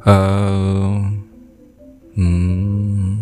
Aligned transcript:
Uh, 0.00 1.12
hmm, 2.16 3.20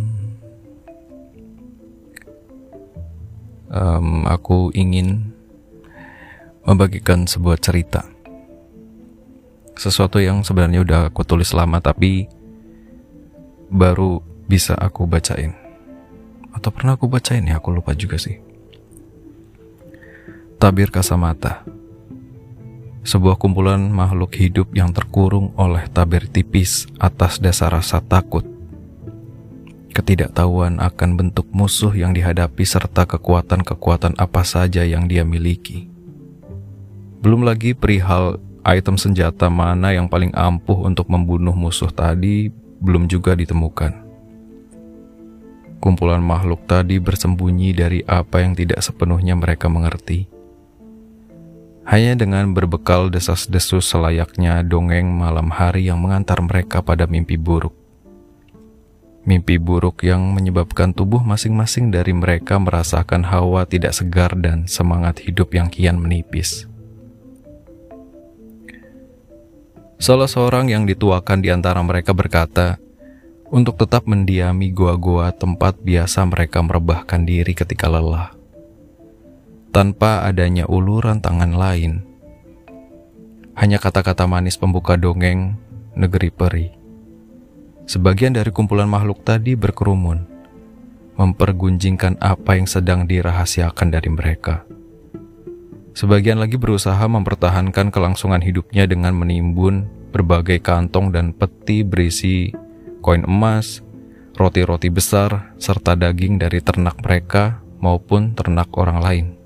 um, 3.75 4.23
aku 4.31 4.71
ingin 4.79 5.35
membagikan 6.63 7.27
sebuah 7.27 7.59
cerita. 7.59 8.07
Sesuatu 9.75 10.23
yang 10.23 10.47
sebenarnya 10.47 10.87
udah 10.87 11.01
aku 11.11 11.27
tulis 11.27 11.51
lama 11.51 11.83
tapi 11.83 12.31
baru 13.71 14.23
bisa 14.47 14.79
aku 14.79 15.07
bacain. 15.11 15.55
Atau 16.55 16.71
pernah 16.71 16.95
aku 16.95 17.11
bacain 17.11 17.43
ya, 17.43 17.59
aku 17.59 17.75
lupa 17.75 17.95
juga 17.95 18.23
sih. 18.23 18.39
Tabir 20.59 20.91
Kasamata 20.91 21.78
sebuah 23.09 23.41
kumpulan 23.41 23.89
makhluk 23.89 24.37
hidup 24.37 24.69
yang 24.77 24.93
terkurung 24.93 25.57
oleh 25.57 25.89
tabir 25.89 26.29
tipis 26.29 26.85
atas 27.01 27.41
dasar 27.41 27.73
rasa 27.73 28.05
takut, 28.05 28.45
ketidaktahuan 29.97 30.77
akan 30.77 31.17
bentuk 31.17 31.49
musuh 31.49 31.97
yang 31.97 32.13
dihadapi 32.13 32.69
serta 32.69 33.09
kekuatan-kekuatan 33.09 34.13
apa 34.21 34.45
saja 34.45 34.85
yang 34.85 35.09
dia 35.09 35.25
miliki. 35.25 35.89
Belum 37.25 37.49
lagi 37.49 37.73
perihal 37.73 38.37
item 38.61 39.01
senjata 39.01 39.49
mana 39.49 39.97
yang 39.97 40.05
paling 40.05 40.37
ampuh 40.37 40.85
untuk 40.85 41.09
membunuh 41.09 41.57
musuh 41.57 41.89
tadi 41.89 42.53
belum 42.85 43.09
juga 43.09 43.33
ditemukan. 43.33 44.05
Kumpulan 45.81 46.21
makhluk 46.21 46.69
tadi 46.69 47.01
bersembunyi 47.01 47.73
dari 47.73 48.05
apa 48.05 48.45
yang 48.45 48.53
tidak 48.53 48.85
sepenuhnya 48.85 49.33
mereka 49.33 49.73
mengerti 49.73 50.38
hanya 51.89 52.21
dengan 52.21 52.53
berbekal 52.53 53.09
desas-desus 53.09 53.89
selayaknya 53.89 54.61
dongeng 54.61 55.09
malam 55.09 55.49
hari 55.49 55.89
yang 55.89 56.05
mengantar 56.05 56.37
mereka 56.45 56.85
pada 56.85 57.09
mimpi 57.09 57.41
buruk. 57.41 57.73
Mimpi 59.25 59.57
buruk 59.57 60.05
yang 60.05 60.21
menyebabkan 60.37 60.93
tubuh 60.93 61.25
masing-masing 61.25 61.89
dari 61.89 62.13
mereka 62.13 62.61
merasakan 62.61 63.25
hawa 63.25 63.65
tidak 63.65 63.97
segar 63.97 64.37
dan 64.37 64.69
semangat 64.69 65.25
hidup 65.25 65.49
yang 65.57 65.73
kian 65.73 65.97
menipis. 65.97 66.69
Salah 69.97 70.29
seorang 70.29 70.69
yang 70.69 70.85
dituakan 70.85 71.41
di 71.41 71.49
antara 71.49 71.81
mereka 71.81 72.13
berkata, 72.13 72.77
untuk 73.49 73.81
tetap 73.81 74.05
mendiami 74.05 74.77
goa-goa 74.77 75.33
tempat 75.33 75.81
biasa 75.81 76.21
mereka 76.29 76.61
merebahkan 76.61 77.25
diri 77.25 77.57
ketika 77.57 77.89
lelah 77.89 78.38
tanpa 79.71 80.25
adanya 80.25 80.65
uluran 80.65 81.21
tangan 81.21 81.53
lain. 81.55 82.03
Hanya 83.59 83.83
kata-kata 83.83 84.25
manis 84.25 84.55
pembuka 84.55 84.95
dongeng 84.95 85.59
negeri 85.99 86.31
peri. 86.31 86.67
Sebagian 87.89 88.37
dari 88.37 88.53
kumpulan 88.53 88.87
makhluk 88.87 89.25
tadi 89.25 89.57
berkerumun, 89.57 90.29
mempergunjingkan 91.17 92.21
apa 92.21 92.61
yang 92.61 92.69
sedang 92.69 93.09
dirahasiakan 93.09 93.89
dari 93.89 94.11
mereka. 94.13 94.63
Sebagian 95.97 96.39
lagi 96.39 96.55
berusaha 96.55 97.03
mempertahankan 97.11 97.91
kelangsungan 97.91 98.39
hidupnya 98.39 98.87
dengan 98.87 99.19
menimbun 99.19 99.91
berbagai 100.15 100.63
kantong 100.63 101.11
dan 101.11 101.35
peti 101.35 101.83
berisi 101.83 102.55
koin 103.03 103.27
emas, 103.27 103.83
roti-roti 104.39 104.95
besar, 104.95 105.59
serta 105.59 105.99
daging 105.99 106.39
dari 106.39 106.63
ternak 106.63 107.03
mereka 107.03 107.59
maupun 107.83 108.39
ternak 108.39 108.71
orang 108.79 108.99
lain. 109.03 109.38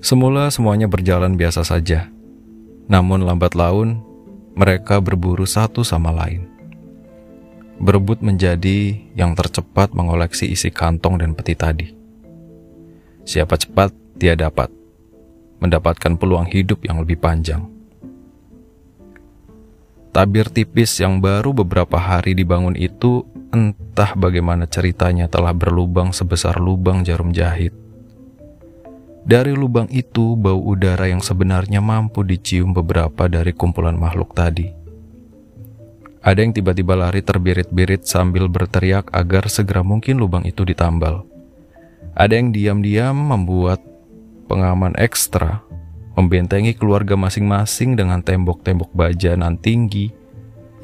Semula 0.00 0.48
semuanya 0.48 0.88
berjalan 0.88 1.36
biasa 1.36 1.60
saja. 1.60 2.08
Namun 2.88 3.20
lambat 3.20 3.52
laun, 3.52 4.00
mereka 4.56 4.96
berburu 4.96 5.44
satu 5.44 5.84
sama 5.84 6.08
lain. 6.08 6.48
Berebut 7.76 8.24
menjadi 8.24 8.96
yang 9.12 9.36
tercepat 9.36 9.92
mengoleksi 9.92 10.48
isi 10.48 10.72
kantong 10.72 11.20
dan 11.20 11.36
peti 11.36 11.52
tadi. 11.52 11.92
Siapa 13.28 13.60
cepat, 13.60 13.92
dia 14.16 14.32
dapat. 14.32 14.72
Mendapatkan 15.60 16.16
peluang 16.16 16.48
hidup 16.48 16.80
yang 16.88 17.04
lebih 17.04 17.20
panjang. 17.20 17.68
Tabir 20.16 20.48
tipis 20.48 20.96
yang 20.96 21.20
baru 21.20 21.52
beberapa 21.52 22.00
hari 22.00 22.32
dibangun 22.32 22.72
itu 22.72 23.28
entah 23.52 24.16
bagaimana 24.16 24.64
ceritanya 24.64 25.28
telah 25.28 25.52
berlubang 25.52 26.16
sebesar 26.16 26.56
lubang 26.56 27.04
jarum 27.04 27.36
jahit 27.36 27.76
dari 29.20 29.52
lubang 29.52 29.86
itu, 29.92 30.32
bau 30.34 30.56
udara 30.56 31.04
yang 31.04 31.20
sebenarnya 31.20 31.84
mampu 31.84 32.24
dicium 32.24 32.72
beberapa 32.72 33.28
dari 33.28 33.52
kumpulan 33.52 33.94
makhluk 33.94 34.32
tadi. 34.32 34.72
Ada 36.20 36.44
yang 36.44 36.52
tiba-tiba 36.52 36.96
lari 36.96 37.24
terbirit-birit 37.24 38.04
sambil 38.04 38.44
berteriak 38.48 39.08
agar 39.12 39.48
segera 39.48 39.80
mungkin 39.80 40.20
lubang 40.20 40.44
itu 40.44 40.68
ditambal. 40.68 41.24
Ada 42.12 42.36
yang 42.36 42.52
diam-diam 42.52 43.16
membuat 43.16 43.80
pengaman 44.44 44.92
ekstra, 45.00 45.64
membentengi 46.18 46.76
keluarga 46.76 47.16
masing-masing 47.16 47.96
dengan 47.96 48.20
tembok-tembok 48.20 48.92
baja 48.92 49.32
nan 49.32 49.56
tinggi, 49.56 50.12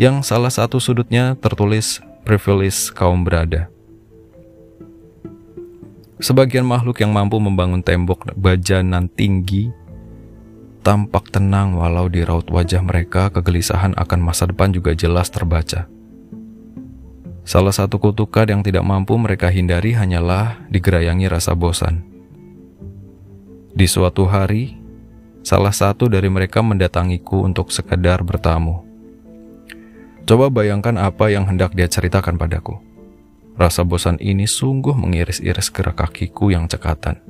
yang 0.00 0.24
salah 0.24 0.52
satu 0.52 0.80
sudutnya 0.80 1.36
tertulis 1.36 2.00
privilege 2.24 2.92
kaum 2.96 3.24
berada. 3.24 3.68
Sebagian 6.16 6.64
makhluk 6.64 7.04
yang 7.04 7.12
mampu 7.12 7.36
membangun 7.36 7.84
tembok 7.84 8.32
baja 8.40 8.80
nan 8.80 9.12
tinggi 9.12 9.68
tampak 10.86 11.34
tenang 11.34 11.74
walau 11.74 12.06
di 12.06 12.22
raut 12.22 12.46
wajah 12.46 12.78
mereka 12.78 13.26
kegelisahan 13.34 13.90
akan 13.98 14.20
masa 14.22 14.46
depan 14.46 14.70
juga 14.70 14.94
jelas 14.94 15.26
terbaca. 15.34 15.90
Salah 17.42 17.74
satu 17.74 17.98
kutukan 17.98 18.46
yang 18.46 18.62
tidak 18.62 18.86
mampu 18.86 19.18
mereka 19.18 19.50
hindari 19.50 19.98
hanyalah 19.98 20.62
digerayangi 20.70 21.26
rasa 21.26 21.58
bosan. 21.58 22.06
Di 23.74 23.90
suatu 23.90 24.30
hari, 24.30 24.78
salah 25.42 25.74
satu 25.74 26.06
dari 26.06 26.30
mereka 26.30 26.62
mendatangiku 26.62 27.42
untuk 27.42 27.74
sekedar 27.74 28.22
bertamu. 28.22 28.86
Coba 30.22 30.54
bayangkan 30.54 30.94
apa 31.02 31.34
yang 31.34 31.50
hendak 31.50 31.74
dia 31.74 31.90
ceritakan 31.90 32.38
padaku. 32.38 32.85
Rasa 33.56 33.88
bosan 33.88 34.20
ini 34.20 34.44
sungguh 34.44 34.92
mengiris-iris 34.92 35.72
gerak 35.72 35.96
kakiku 35.96 36.52
yang 36.52 36.68
cekatan. 36.68 37.24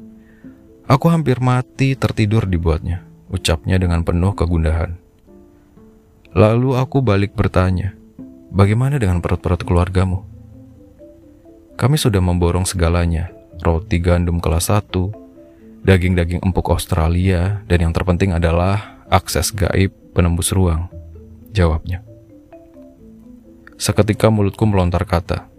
Aku 0.90 1.06
hampir 1.06 1.38
mati 1.38 1.94
tertidur 1.94 2.50
dibuatnya, 2.50 3.06
ucapnya 3.30 3.78
dengan 3.78 4.02
penuh 4.02 4.34
kegundahan. 4.34 4.98
Lalu 6.34 6.74
aku 6.74 6.98
balik 6.98 7.38
bertanya, 7.38 7.94
bagaimana 8.50 8.98
dengan 8.98 9.22
perut-perut 9.22 9.62
keluargamu? 9.62 10.26
Kami 11.78 11.94
sudah 11.94 12.18
memborong 12.18 12.66
segalanya, 12.66 13.30
roti 13.62 14.02
gandum 14.02 14.42
kelas 14.42 14.68
1, 14.68 15.86
daging-daging 15.86 16.42
empuk 16.42 16.74
Australia, 16.74 17.62
dan 17.70 17.78
yang 17.86 17.92
terpenting 17.94 18.34
adalah 18.34 18.98
akses 19.06 19.54
gaib 19.54 19.94
penembus 20.10 20.50
ruang. 20.50 20.90
Jawabnya. 21.54 22.02
Seketika 23.78 24.28
mulutku 24.28 24.66
melontar 24.66 25.06
kata, 25.06 25.55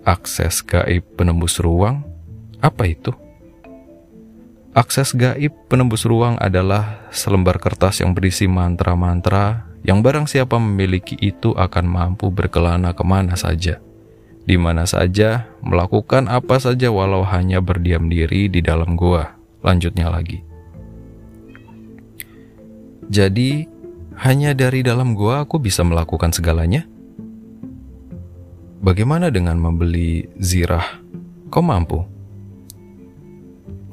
Akses 0.00 0.64
gaib 0.64 1.04
penembus 1.20 1.60
ruang, 1.60 2.00
apa 2.64 2.88
itu? 2.88 3.12
Akses 4.72 5.12
gaib 5.12 5.52
penembus 5.68 6.08
ruang 6.08 6.40
adalah 6.40 7.04
selembar 7.12 7.60
kertas 7.60 8.00
yang 8.00 8.16
berisi 8.16 8.48
mantra-mantra 8.48 9.68
yang 9.84 10.00
barang 10.00 10.24
siapa 10.24 10.56
memiliki 10.56 11.16
itu 11.20 11.52
akan 11.52 11.84
mampu 11.84 12.28
berkelana 12.32 12.96
ke 12.96 13.04
mana 13.04 13.36
saja, 13.36 13.80
di 14.44 14.56
mana 14.56 14.88
saja, 14.88 15.48
melakukan 15.60 16.28
apa 16.28 16.56
saja 16.60 16.88
walau 16.88 17.24
hanya 17.24 17.60
berdiam 17.60 18.08
diri 18.08 18.48
di 18.48 18.64
dalam 18.64 18.96
gua. 18.96 19.36
Lanjutnya 19.60 20.08
lagi. 20.08 20.40
Jadi, 23.12 23.68
hanya 24.20 24.56
dari 24.56 24.80
dalam 24.80 25.12
gua 25.12 25.44
aku 25.44 25.60
bisa 25.60 25.84
melakukan 25.84 26.32
segalanya? 26.32 26.88
Bagaimana 28.80 29.28
dengan 29.28 29.60
membeli 29.60 30.24
zirah? 30.40 31.04
Kau 31.52 31.60
mampu? 31.60 32.00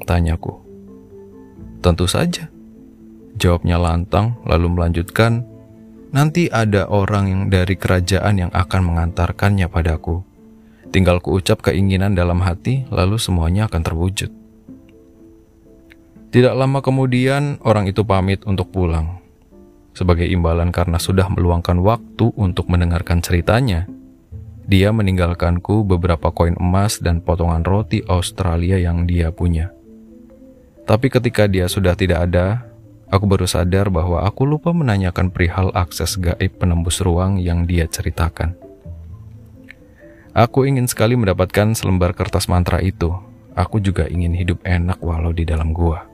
Tanyaku. 0.08 0.56
Tentu 1.84 2.08
saja. 2.08 2.48
Jawabnya 3.36 3.76
lantang, 3.76 4.40
lalu 4.48 4.72
melanjutkan, 4.72 5.44
nanti 6.08 6.48
ada 6.48 6.88
orang 6.88 7.28
yang 7.28 7.42
dari 7.52 7.76
kerajaan 7.76 8.48
yang 8.48 8.52
akan 8.56 8.80
mengantarkannya 8.88 9.68
padaku. 9.68 10.24
Tinggal 10.88 11.20
kuucap 11.20 11.60
keinginan 11.60 12.16
dalam 12.16 12.40
hati, 12.40 12.88
lalu 12.88 13.20
semuanya 13.20 13.68
akan 13.68 13.84
terwujud. 13.84 14.32
Tidak 16.32 16.56
lama 16.56 16.80
kemudian, 16.80 17.60
orang 17.60 17.92
itu 17.92 18.08
pamit 18.08 18.40
untuk 18.48 18.72
pulang. 18.72 19.20
Sebagai 19.92 20.24
imbalan 20.24 20.72
karena 20.72 20.96
sudah 20.96 21.28
meluangkan 21.28 21.76
waktu 21.84 22.32
untuk 22.40 22.72
mendengarkan 22.72 23.20
ceritanya, 23.20 23.84
dia 24.68 24.92
meninggalkanku 24.92 25.88
beberapa 25.88 26.28
koin 26.28 26.54
emas 26.60 27.00
dan 27.00 27.24
potongan 27.24 27.64
roti 27.64 28.04
Australia 28.04 28.76
yang 28.76 29.08
dia 29.08 29.32
punya. 29.32 29.72
Tapi 30.84 31.08
ketika 31.08 31.48
dia 31.48 31.68
sudah 31.68 31.96
tidak 31.96 32.28
ada, 32.28 32.68
Aku 33.08 33.24
baru 33.24 33.48
sadar 33.48 33.88
bahwa 33.88 34.20
aku 34.20 34.44
lupa 34.44 34.68
menanyakan 34.76 35.32
perihal 35.32 35.72
akses 35.72 36.20
gaib 36.20 36.60
penembus 36.60 37.00
ruang 37.00 37.40
yang 37.40 37.64
dia 37.64 37.88
ceritakan. 37.88 38.52
Aku 40.36 40.68
ingin 40.68 40.84
sekali 40.84 41.16
mendapatkan 41.16 41.72
selembar 41.72 42.12
kertas 42.12 42.52
mantra 42.52 42.84
itu. 42.84 43.08
Aku 43.56 43.80
juga 43.80 44.04
ingin 44.12 44.36
hidup 44.36 44.60
enak 44.60 45.00
walau 45.00 45.32
di 45.32 45.48
dalam 45.48 45.72
gua. 45.72 46.04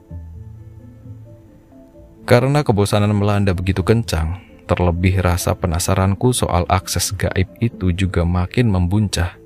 Karena 2.23 2.63
kebosanan 2.63 3.11
melanda 3.11 3.51
begitu 3.51 3.83
kencang, 3.83 4.39
terlebih 4.65 5.21
rasa 5.21 5.53
penasaranku 5.53 6.33
soal 6.33 6.65
akses 6.67 7.13
gaib 7.13 7.47
itu 7.61 7.93
juga 7.93 8.25
makin 8.25 8.73
membuncah. 8.73 9.37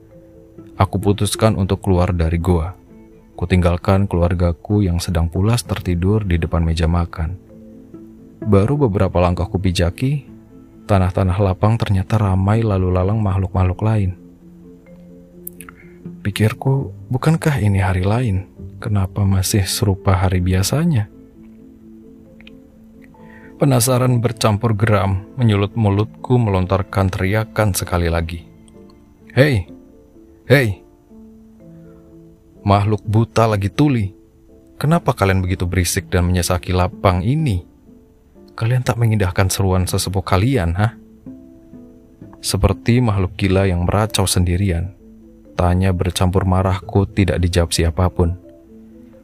Aku 0.79 0.95
putuskan 0.97 1.59
untuk 1.59 1.83
keluar 1.83 2.15
dari 2.15 2.39
gua. 2.39 2.75
Kutinggalkan 3.35 4.07
keluargaku 4.07 4.83
yang 4.83 4.99
sedang 4.99 5.27
pulas 5.27 5.63
tertidur 5.63 6.23
di 6.23 6.39
depan 6.39 6.63
meja 6.63 6.87
makan. 6.87 7.35
Baru 8.39 8.79
beberapa 8.79 9.19
langkah 9.19 9.47
kupijaki, 9.47 10.27
tanah-tanah 10.87 11.37
lapang 11.39 11.75
ternyata 11.75 12.15
ramai 12.15 12.63
lalu 12.63 12.91
lalang 12.91 13.19
makhluk-makhluk 13.19 13.79
lain. 13.83 14.11
Pikirku, 16.23 16.95
bukankah 17.11 17.59
ini 17.59 17.79
hari 17.83 18.03
lain? 18.03 18.47
Kenapa 18.79 19.27
masih 19.27 19.67
serupa 19.67 20.15
hari 20.15 20.39
biasanya? 20.39 21.11
Penasaran 23.59 24.23
bercampur 24.23 24.71
geram 24.79 25.27
menyulut 25.35 25.75
mulutku 25.75 26.39
melontarkan 26.39 27.11
teriakan 27.11 27.75
sekali 27.75 28.07
lagi. 28.07 28.47
Hei, 29.35 29.67
hei, 30.47 30.79
Makhluk 32.59 33.01
buta 33.07 33.47
lagi 33.47 33.71
tuli. 33.71 34.11
Kenapa 34.75 35.15
kalian 35.15 35.39
begitu 35.39 35.63
berisik 35.63 36.11
dan 36.11 36.27
menyesaki 36.27 36.75
lapang 36.75 37.23
ini? 37.23 37.63
Kalian 38.55 38.83
tak 38.83 38.99
mengindahkan 38.99 39.47
seruan 39.47 39.87
sesepuh 39.87 40.23
kalian, 40.23 40.75
ha? 40.75 40.95
Seperti 42.43 42.99
makhluk 42.99 43.39
gila 43.39 43.67
yang 43.67 43.87
meracau 43.87 44.27
sendirian. 44.27 44.91
Tanya 45.55 45.95
bercampur 45.95 46.43
marahku 46.43 47.07
tidak 47.07 47.39
dijawab 47.43 47.71
siapa 47.71 48.07
pun. 48.11 48.35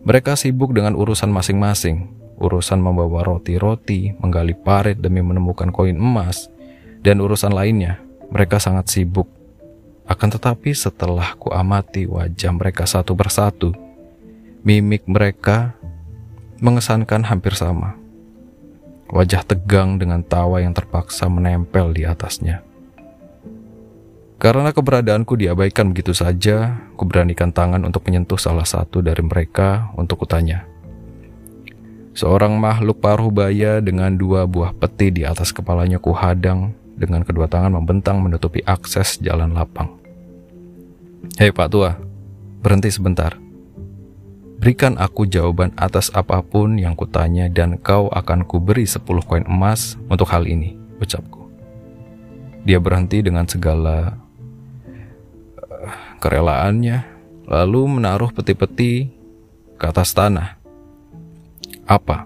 Mereka 0.08 0.40
sibuk 0.40 0.72
dengan 0.72 0.96
urusan 0.96 1.32
masing-masing. 1.32 2.15
Urusan 2.36 2.84
membawa 2.84 3.24
roti-roti, 3.24 4.16
menggali 4.20 4.54
parit 4.56 5.00
demi 5.00 5.24
menemukan 5.24 5.72
koin 5.72 5.96
emas, 5.96 6.52
dan 7.00 7.24
urusan 7.24 7.56
lainnya. 7.56 8.02
Mereka 8.32 8.58
sangat 8.60 8.92
sibuk 8.92 9.30
akan 10.06 10.38
tetapi 10.38 10.70
setelah 10.78 11.34
ku 11.34 11.50
amati 11.50 12.06
wajah 12.06 12.54
mereka 12.54 12.86
satu 12.86 13.18
persatu, 13.18 13.74
mimik 14.62 15.02
mereka 15.10 15.74
mengesankan 16.62 17.26
hampir 17.26 17.58
sama. 17.58 17.98
Wajah 19.10 19.42
tegang 19.42 19.98
dengan 19.98 20.22
tawa 20.22 20.62
yang 20.62 20.78
terpaksa 20.78 21.26
menempel 21.26 21.90
di 21.90 22.06
atasnya. 22.06 22.62
Karena 24.38 24.70
keberadaanku 24.70 25.34
diabaikan 25.42 25.90
begitu 25.90 26.14
saja, 26.14 26.78
ku 26.94 27.10
beranikan 27.10 27.50
tangan 27.50 27.82
untuk 27.82 28.06
menyentuh 28.06 28.38
salah 28.38 28.66
satu 28.66 29.02
dari 29.02 29.26
mereka 29.26 29.90
untuk 29.98 30.22
kutanya. 30.22 30.70
Seorang 32.16 32.56
makhluk 32.56 33.04
paruh 33.04 33.28
baya 33.28 33.84
dengan 33.84 34.16
dua 34.16 34.48
buah 34.48 34.72
peti 34.72 35.12
di 35.12 35.28
atas 35.28 35.52
kepalanya 35.52 36.00
kuhadang 36.00 36.72
dengan 36.96 37.28
kedua 37.28 37.52
tangan 37.52 37.76
membentang 37.76 38.24
menutupi 38.24 38.64
akses 38.64 39.20
jalan 39.20 39.52
lapang. 39.52 40.00
Hei 41.36 41.52
Pak 41.52 41.68
Tua, 41.68 41.92
berhenti 42.64 42.88
sebentar. 42.88 43.36
Berikan 44.56 44.96
aku 44.96 45.28
jawaban 45.28 45.76
atas 45.76 46.08
apa 46.16 46.40
pun 46.40 46.80
yang 46.80 46.96
kutanya 46.96 47.52
dan 47.52 47.76
kau 47.84 48.08
akan 48.08 48.48
kuberi 48.48 48.88
10 48.88 49.04
koin 49.04 49.44
emas 49.44 50.00
untuk 50.08 50.32
hal 50.32 50.48
ini, 50.48 50.80
ucapku. 51.04 51.52
Dia 52.64 52.80
berhenti 52.80 53.20
dengan 53.28 53.44
segala 53.44 54.16
uh, 55.60 55.92
kerelaannya, 56.24 56.98
lalu 57.44 58.00
menaruh 58.00 58.32
peti-peti 58.32 59.12
ke 59.76 59.84
atas 59.84 60.16
tanah. 60.16 60.55
Apa? 61.86 62.26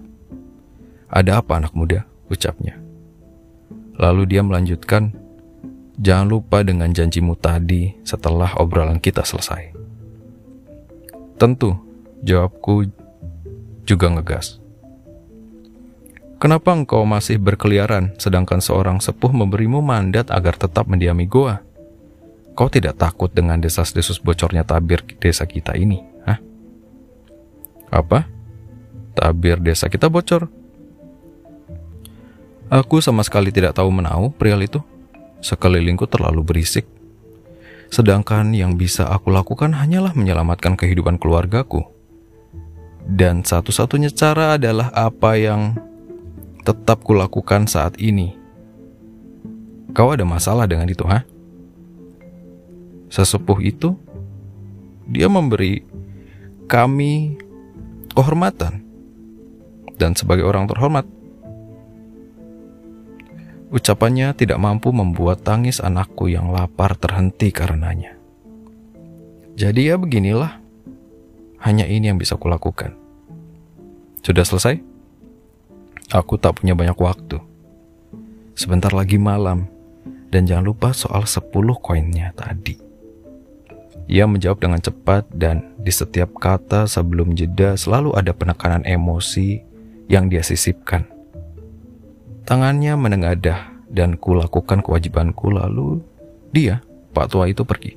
Ada 1.12 1.44
apa 1.44 1.60
anak 1.60 1.76
muda? 1.76 2.08
ucapnya. 2.30 2.78
Lalu 3.98 4.30
dia 4.30 4.46
melanjutkan, 4.46 5.18
Jangan 6.00 6.32
lupa 6.32 6.64
dengan 6.64 6.88
janjimu 6.96 7.36
tadi 7.36 7.92
setelah 8.08 8.56
obrolan 8.56 9.04
kita 9.04 9.28
selesai. 9.28 9.76
Tentu, 11.36 11.76
jawabku 12.24 12.88
juga 13.84 14.08
ngegas. 14.08 14.64
Kenapa 16.40 16.72
engkau 16.72 17.04
masih 17.04 17.36
berkeliaran 17.36 18.16
sedangkan 18.16 18.64
seorang 18.64 19.04
sepuh 19.04 19.28
memberimu 19.36 19.84
mandat 19.84 20.32
agar 20.32 20.56
tetap 20.56 20.88
mendiami 20.88 21.28
goa? 21.28 21.60
Kau 22.56 22.72
tidak 22.72 22.96
takut 22.96 23.28
dengan 23.36 23.60
desas-desus 23.60 24.24
bocornya 24.24 24.64
tabir 24.64 25.04
desa 25.20 25.44
kita 25.44 25.76
ini, 25.76 26.00
hah? 26.24 26.40
Apa? 27.92 28.24
Tabir 29.20 29.60
desa 29.60 29.92
kita 29.92 30.08
bocor? 30.08 30.48
Aku 32.72 33.04
sama 33.04 33.20
sekali 33.28 33.52
tidak 33.52 33.76
tahu 33.76 33.92
menau 33.92 34.32
perihal 34.32 34.64
itu. 34.64 34.80
Sekelilingku 35.44 36.08
terlalu 36.08 36.40
berisik. 36.40 36.88
Sedangkan 37.92 38.56
yang 38.56 38.80
bisa 38.80 39.12
aku 39.12 39.28
lakukan 39.28 39.76
hanyalah 39.76 40.16
menyelamatkan 40.16 40.80
kehidupan 40.80 41.20
keluargaku. 41.20 41.84
Dan 43.04 43.44
satu-satunya 43.44 44.08
cara 44.16 44.56
adalah 44.56 44.88
apa 44.96 45.36
yang 45.36 45.76
tetap 46.64 47.04
kulakukan 47.04 47.68
saat 47.68 48.00
ini. 48.00 48.40
Kau 49.92 50.16
ada 50.16 50.24
masalah 50.24 50.64
dengan 50.70 50.88
itu, 50.88 51.04
ha? 51.10 51.26
Sesepuh 53.10 53.60
itu, 53.66 53.98
dia 55.10 55.26
memberi 55.26 55.82
kami 56.70 57.36
kehormatan. 58.14 58.89
Dan 60.00 60.16
sebagai 60.16 60.48
orang 60.48 60.72
terhormat, 60.72 61.04
Ucapannya 63.70 64.34
tidak 64.34 64.58
mampu 64.58 64.90
membuat 64.90 65.46
tangis 65.46 65.78
anakku 65.78 66.26
yang 66.26 66.50
lapar 66.50 66.98
terhenti 66.98 67.54
karenanya. 67.54 68.18
Jadi 69.54 69.94
ya 69.94 69.96
beginilah, 70.02 70.58
hanya 71.62 71.86
ini 71.86 72.10
yang 72.10 72.18
bisa 72.18 72.34
kulakukan. 72.34 72.98
Sudah 74.26 74.42
selesai? 74.42 74.82
Aku 76.10 76.42
tak 76.42 76.58
punya 76.58 76.74
banyak 76.74 76.98
waktu. 76.98 77.38
Sebentar 78.58 78.90
lagi 78.90 79.22
malam, 79.22 79.70
dan 80.34 80.50
jangan 80.50 80.74
lupa 80.74 80.90
soal 80.90 81.30
10 81.30 81.54
koinnya 81.78 82.34
tadi. 82.34 82.74
Ia 84.10 84.26
menjawab 84.26 84.66
dengan 84.66 84.82
cepat 84.82 85.30
dan 85.30 85.78
di 85.78 85.94
setiap 85.94 86.34
kata 86.42 86.90
sebelum 86.90 87.38
jeda 87.38 87.78
selalu 87.78 88.18
ada 88.18 88.34
penekanan 88.34 88.82
emosi 88.82 89.69
yang 90.10 90.28
dia 90.28 90.42
sisipkan. 90.42 91.06
Tangannya 92.50 92.98
menengadah 92.98 93.86
dan 93.94 94.18
kulakukan 94.18 94.82
kewajibanku 94.82 95.54
lalu 95.54 96.02
dia, 96.50 96.82
Pak 97.14 97.30
Tua 97.30 97.46
itu 97.46 97.62
pergi. 97.62 97.94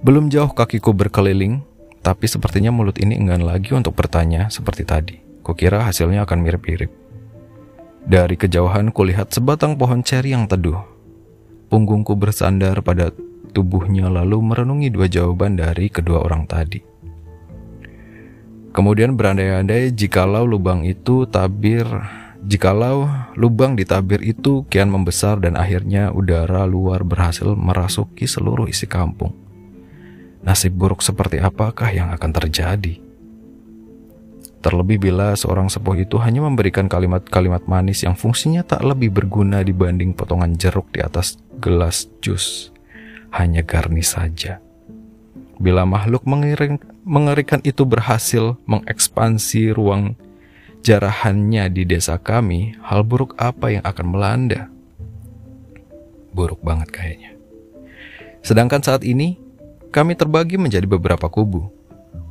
Belum 0.00 0.32
jauh 0.32 0.48
kakiku 0.48 0.96
berkeliling, 0.96 1.60
tapi 2.00 2.24
sepertinya 2.24 2.72
mulut 2.72 2.96
ini 2.96 3.12
enggan 3.20 3.44
lagi 3.44 3.76
untuk 3.76 3.92
bertanya 3.92 4.48
seperti 4.48 4.88
tadi. 4.88 5.16
Kukira 5.44 5.84
hasilnya 5.84 6.24
akan 6.24 6.38
mirip-mirip. 6.42 6.88
Dari 8.06 8.38
kejauhan 8.38 8.94
kulihat 8.94 9.34
sebatang 9.34 9.76
pohon 9.76 10.00
ceri 10.00 10.32
yang 10.32 10.46
teduh. 10.46 10.78
Punggungku 11.66 12.14
bersandar 12.14 12.78
pada 12.80 13.10
tubuhnya 13.50 14.06
lalu 14.06 14.38
merenungi 14.38 14.88
dua 14.94 15.10
jawaban 15.10 15.58
dari 15.58 15.90
kedua 15.90 16.22
orang 16.22 16.46
tadi. 16.46 16.95
Kemudian 18.76 19.16
berandai-andai 19.16 19.96
jikalau 19.96 20.44
lubang 20.44 20.84
itu 20.84 21.24
tabir 21.24 21.88
Jikalau 22.46 23.10
lubang 23.34 23.74
di 23.74 23.82
tabir 23.82 24.22
itu 24.22 24.62
kian 24.70 24.86
membesar 24.86 25.42
dan 25.42 25.58
akhirnya 25.58 26.14
udara 26.14 26.62
luar 26.62 27.02
berhasil 27.02 27.58
merasuki 27.58 28.22
seluruh 28.22 28.70
isi 28.70 28.86
kampung. 28.86 29.34
Nasib 30.46 30.78
buruk 30.78 31.02
seperti 31.02 31.42
apakah 31.42 31.90
yang 31.90 32.14
akan 32.14 32.30
terjadi? 32.30 33.02
Terlebih 34.62 35.10
bila 35.10 35.34
seorang 35.34 35.66
sepuh 35.66 36.06
itu 36.06 36.22
hanya 36.22 36.46
memberikan 36.46 36.86
kalimat-kalimat 36.86 37.66
manis 37.66 38.06
yang 38.06 38.14
fungsinya 38.14 38.62
tak 38.62 38.86
lebih 38.86 39.10
berguna 39.10 39.66
dibanding 39.66 40.14
potongan 40.14 40.54
jeruk 40.54 40.86
di 40.94 41.02
atas 41.02 41.42
gelas 41.58 42.06
jus. 42.22 42.70
Hanya 43.34 43.66
garnis 43.66 44.14
saja. 44.14 44.62
Bila 45.58 45.82
makhluk 45.82 46.22
mengerikan 47.06 47.62
itu 47.62 47.86
berhasil 47.86 48.58
mengekspansi 48.66 49.70
ruang 49.70 50.18
jarahannya 50.82 51.70
di 51.70 51.86
desa 51.86 52.18
kami, 52.18 52.74
hal 52.82 53.06
buruk 53.06 53.38
apa 53.38 53.78
yang 53.78 53.84
akan 53.86 54.06
melanda? 54.10 54.66
Buruk 56.34 56.58
banget 56.66 56.90
kayaknya. 56.90 57.38
Sedangkan 58.42 58.82
saat 58.82 59.06
ini, 59.06 59.38
kami 59.94 60.18
terbagi 60.18 60.58
menjadi 60.58 60.84
beberapa 60.84 61.30
kubu. 61.30 61.70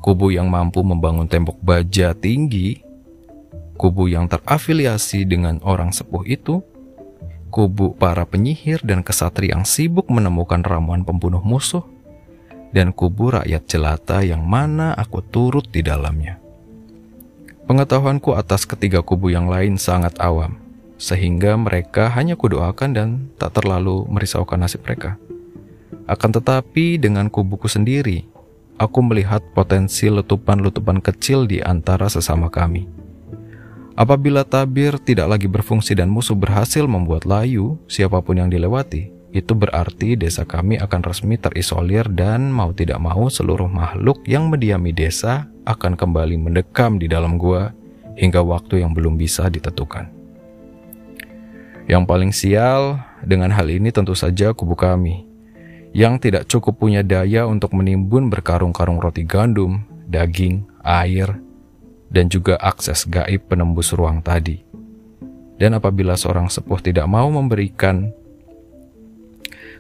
Kubu 0.04 0.30
yang 0.36 0.52
mampu 0.52 0.86
membangun 0.86 1.26
tembok 1.26 1.58
baja 1.64 2.14
tinggi 2.14 2.86
kubu 3.76 4.08
yang 4.08 4.26
terafiliasi 4.32 5.28
dengan 5.28 5.60
orang 5.62 5.92
sepuh 5.92 6.24
itu, 6.26 6.64
kubu 7.52 7.94
para 7.96 8.24
penyihir 8.24 8.82
dan 8.82 9.04
kesatria 9.04 9.56
yang 9.56 9.68
sibuk 9.68 10.08
menemukan 10.08 10.64
ramuan 10.64 11.04
pembunuh 11.04 11.44
musuh, 11.44 11.84
dan 12.76 12.92
kubu 12.92 13.32
rakyat 13.32 13.64
jelata 13.72 14.20
yang 14.20 14.44
mana 14.44 14.92
aku 14.92 15.24
turut 15.24 15.64
di 15.72 15.80
dalamnya. 15.80 16.44
Pengetahuanku 17.66 18.36
atas 18.36 18.68
ketiga 18.68 19.00
kubu 19.00 19.32
yang 19.32 19.48
lain 19.48 19.80
sangat 19.80 20.20
awam, 20.20 20.60
sehingga 21.00 21.56
mereka 21.56 22.12
hanya 22.12 22.36
kudoakan 22.36 22.92
dan 22.92 23.10
tak 23.40 23.56
terlalu 23.56 24.04
merisaukan 24.12 24.60
nasib 24.60 24.84
mereka. 24.84 25.16
Akan 26.06 26.36
tetapi 26.36 27.00
dengan 27.00 27.32
kubuku 27.32 27.72
sendiri, 27.72 28.28
aku 28.76 29.00
melihat 29.02 29.42
potensi 29.56 30.12
letupan-letupan 30.12 31.00
kecil 31.00 31.48
di 31.48 31.64
antara 31.64 32.12
sesama 32.12 32.52
kami. 32.52 32.86
Apabila 33.96 34.44
tabir 34.44 35.00
tidak 35.00 35.32
lagi 35.32 35.48
berfungsi 35.48 35.96
dan 35.96 36.12
musuh 36.12 36.36
berhasil 36.36 36.84
membuat 36.84 37.24
layu 37.24 37.80
siapa 37.88 38.20
pun 38.20 38.44
yang 38.44 38.52
dilewati, 38.52 39.15
itu 39.36 39.52
berarti 39.52 40.16
desa 40.16 40.48
kami 40.48 40.80
akan 40.80 41.04
resmi 41.04 41.36
terisolir 41.36 42.08
dan 42.08 42.48
mau 42.48 42.72
tidak 42.72 43.04
mau 43.04 43.28
seluruh 43.28 43.68
makhluk 43.68 44.24
yang 44.24 44.48
mendiami 44.48 44.96
desa 44.96 45.52
akan 45.68 46.00
kembali 46.00 46.40
mendekam 46.40 46.96
di 46.96 47.12
dalam 47.12 47.36
gua 47.36 47.76
hingga 48.16 48.40
waktu 48.40 48.80
yang 48.80 48.96
belum 48.96 49.20
bisa 49.20 49.52
ditentukan. 49.52 50.08
Yang 51.92 52.04
paling 52.08 52.32
sial 52.32 53.04
dengan 53.28 53.52
hal 53.52 53.68
ini 53.68 53.92
tentu 53.92 54.16
saja 54.16 54.56
kubu 54.56 54.74
kami, 54.74 55.28
yang 55.92 56.16
tidak 56.16 56.48
cukup 56.48 56.80
punya 56.80 57.04
daya 57.04 57.44
untuk 57.44 57.76
menimbun 57.76 58.32
berkarung-karung 58.32 59.04
roti 59.04 59.28
gandum, 59.28 59.84
daging, 60.08 60.64
air, 60.82 61.28
dan 62.08 62.32
juga 62.32 62.56
akses 62.64 63.04
gaib 63.04 63.52
penembus 63.52 63.92
ruang 63.92 64.24
tadi. 64.24 64.64
Dan 65.60 65.76
apabila 65.76 66.16
seorang 66.16 66.48
sepuh 66.48 66.80
tidak 66.80 67.08
mau 67.12 67.28
memberikan 67.28 68.16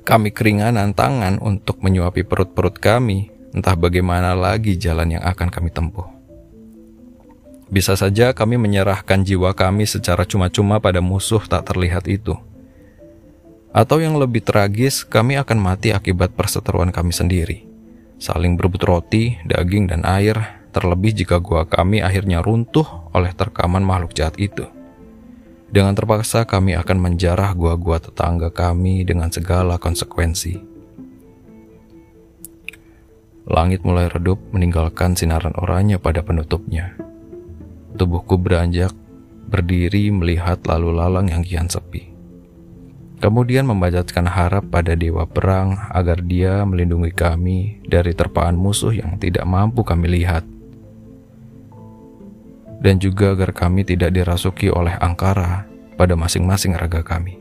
kami 0.06 0.30
keringanan 0.30 0.94
tangan 0.94 1.42
untuk 1.42 1.82
menyuapi 1.82 2.22
perut-perut 2.30 2.78
kami, 2.78 3.34
entah 3.58 3.74
bagaimana 3.74 4.38
lagi 4.38 4.78
jalan 4.78 5.18
yang 5.18 5.24
akan 5.26 5.50
kami 5.50 5.74
tempuh. 5.74 6.06
Bisa 7.74 7.98
saja 7.98 8.30
kami 8.38 8.62
menyerahkan 8.62 9.26
jiwa 9.26 9.58
kami 9.58 9.90
secara 9.90 10.22
cuma-cuma 10.30 10.78
pada 10.78 11.02
musuh 11.02 11.42
tak 11.50 11.74
terlihat 11.74 12.06
itu. 12.06 12.38
Atau 13.74 14.00
yang 14.00 14.16
lebih 14.16 14.46
tragis, 14.46 15.02
kami 15.02 15.36
akan 15.42 15.58
mati 15.58 15.90
akibat 15.92 16.38
perseteruan 16.38 16.94
kami 16.94 17.12
sendiri. 17.12 17.66
Saling 18.22 18.56
berebut 18.56 18.86
roti, 18.86 19.36
daging, 19.44 19.92
dan 19.92 20.06
air 20.06 20.64
terlebih 20.72 21.26
jika 21.26 21.42
gua 21.42 21.66
kami 21.66 22.00
akhirnya 22.00 22.40
runtuh 22.46 22.86
oleh 23.12 23.34
terkaman 23.34 23.84
makhluk 23.84 24.14
jahat 24.16 24.38
itu. 24.38 24.75
Dengan 25.66 25.98
terpaksa 25.98 26.46
kami 26.46 26.78
akan 26.78 26.98
menjarah 27.02 27.52
gua-gua 27.58 27.98
tetangga 27.98 28.54
kami 28.54 29.02
dengan 29.02 29.34
segala 29.34 29.82
konsekuensi. 29.82 30.62
Langit 33.46 33.86
mulai 33.86 34.10
redup 34.10 34.42
meninggalkan 34.54 35.14
sinaran 35.14 35.54
oranye 35.58 36.02
pada 36.02 36.26
penutupnya. 36.26 36.98
Tubuhku 37.94 38.42
beranjak, 38.42 38.94
berdiri 39.50 40.10
melihat 40.10 40.66
lalu 40.66 40.90
lalang 40.98 41.30
yang 41.30 41.46
kian 41.46 41.70
sepi. 41.70 42.16
Kemudian 43.22 43.66
membajatkan 43.66 44.28
harap 44.28 44.70
pada 44.70 44.94
dewa 44.94 45.26
perang 45.26 45.78
agar 45.94 46.20
dia 46.22 46.62
melindungi 46.68 47.10
kami 47.16 47.82
dari 47.88 48.12
terpaan 48.14 48.60
musuh 48.60 48.92
yang 48.92 49.18
tidak 49.18 49.48
mampu 49.48 49.82
kami 49.82 50.20
lihat 50.22 50.44
dan 52.80 53.00
juga 53.00 53.36
agar 53.36 53.52
kami 53.56 53.88
tidak 53.88 54.16
dirasuki 54.16 54.72
oleh 54.72 54.96
angkara 55.00 55.68
pada 55.96 56.14
masing-masing 56.18 56.76
raga 56.76 57.02
kami. 57.02 57.40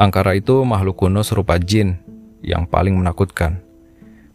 Angkara 0.00 0.32
itu 0.32 0.64
makhluk 0.64 1.04
kuno 1.04 1.20
serupa 1.20 1.60
jin 1.60 2.00
yang 2.40 2.64
paling 2.64 2.96
menakutkan. 2.96 3.60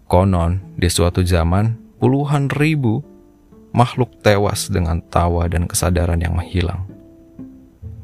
Konon, 0.06 0.62
di 0.78 0.86
suatu 0.86 1.26
zaman, 1.26 1.74
puluhan 1.98 2.54
ribu 2.54 3.02
makhluk 3.74 4.22
tewas 4.22 4.70
dengan 4.70 5.02
tawa 5.10 5.50
dan 5.50 5.66
kesadaran 5.66 6.22
yang 6.22 6.38
menghilang. 6.38 6.86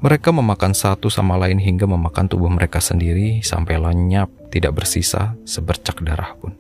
Mereka 0.02 0.34
memakan 0.34 0.74
satu 0.74 1.14
sama 1.14 1.38
lain 1.38 1.62
hingga 1.62 1.86
memakan 1.86 2.26
tubuh 2.26 2.50
mereka 2.50 2.82
sendiri 2.82 3.46
sampai 3.46 3.78
lenyap, 3.78 4.34
tidak 4.50 4.82
bersisa 4.82 5.38
sebercak 5.46 6.02
darah 6.02 6.34
pun. 6.42 6.58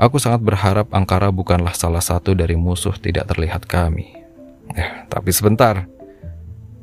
Aku 0.00 0.16
sangat 0.16 0.40
berharap 0.40 0.88
Angkara 0.96 1.28
bukanlah 1.28 1.76
salah 1.76 2.00
satu 2.00 2.32
dari 2.32 2.56
musuh 2.56 2.96
tidak 2.96 3.28
terlihat 3.28 3.68
kami. 3.68 4.08
Eh, 4.72 5.04
tapi 5.12 5.30
sebentar. 5.34 5.84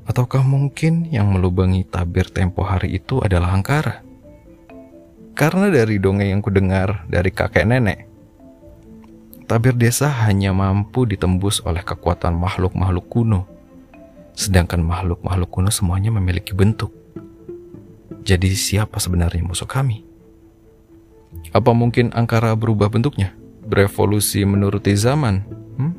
Ataukah 0.06 0.42
mungkin 0.42 1.10
yang 1.14 1.30
melubangi 1.30 1.86
tabir 1.86 2.30
tempo 2.30 2.66
hari 2.66 2.98
itu 2.98 3.22
adalah 3.22 3.54
Angkara? 3.54 4.02
Karena 5.38 5.70
dari 5.70 6.02
dongeng 6.02 6.34
yang 6.34 6.42
kudengar 6.42 7.06
dari 7.06 7.30
kakek 7.30 7.64
nenek, 7.64 8.10
tabir 9.46 9.78
desa 9.78 10.10
hanya 10.26 10.52
mampu 10.52 11.06
ditembus 11.06 11.62
oleh 11.64 11.86
kekuatan 11.86 12.34
makhluk-makhluk 12.36 13.06
kuno. 13.08 13.42
Sedangkan 14.34 14.82
makhluk-makhluk 14.82 15.50
kuno 15.50 15.70
semuanya 15.70 16.10
memiliki 16.10 16.58
bentuk. 16.58 16.92
Jadi 18.26 18.54
siapa 18.54 18.98
sebenarnya 18.98 19.46
musuh 19.46 19.70
kami? 19.70 20.09
Apa 21.50 21.74
mungkin 21.74 22.14
angkara 22.14 22.54
berubah 22.54 22.90
bentuknya? 22.94 23.34
Berevolusi 23.66 24.46
menuruti 24.46 24.94
zaman? 24.94 25.46
Hmm? 25.78 25.94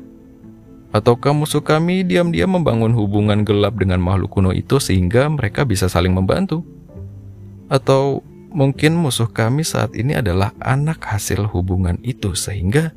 Ataukah 0.91 1.31
musuh 1.35 1.63
kami 1.63 2.03
diam-diam 2.03 2.55
membangun 2.55 2.91
hubungan 2.95 3.43
gelap 3.43 3.79
dengan 3.79 3.99
makhluk 3.99 4.31
kuno 4.31 4.51
itu 4.51 4.79
sehingga 4.79 5.27
mereka 5.31 5.63
bisa 5.67 5.87
saling 5.87 6.11
membantu? 6.11 6.63
Atau 7.71 8.23
mungkin 8.51 8.99
musuh 8.99 9.31
kami 9.31 9.63
saat 9.63 9.95
ini 9.95 10.19
adalah 10.19 10.51
anak 10.59 11.03
hasil 11.03 11.47
hubungan 11.51 11.95
itu 12.03 12.35
sehingga 12.35 12.91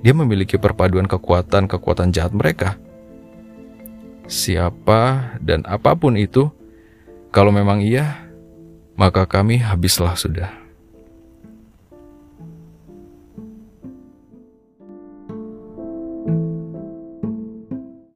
dia 0.00 0.16
memiliki 0.16 0.56
perpaduan 0.56 1.04
kekuatan-kekuatan 1.04 2.12
jahat 2.12 2.32
mereka? 2.32 2.80
Siapa 4.24 5.36
dan 5.44 5.64
apa 5.68 5.92
pun 5.92 6.16
itu, 6.16 6.48
kalau 7.28 7.52
memang 7.52 7.84
iya, 7.84 8.24
maka 8.96 9.28
kami 9.28 9.60
habislah 9.60 10.16
sudah. 10.16 10.59